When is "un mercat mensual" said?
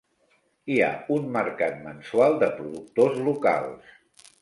1.17-2.41